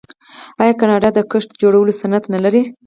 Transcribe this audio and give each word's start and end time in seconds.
آیا 0.61 0.73
کاناډا 0.79 1.09
د 1.13 1.19
کښتیو 1.31 1.59
جوړولو 1.61 1.97
صنعت 2.01 2.23
نلري؟ 2.33 2.61